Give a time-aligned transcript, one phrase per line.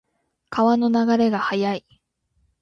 [0.49, 1.85] 川の流れが速い。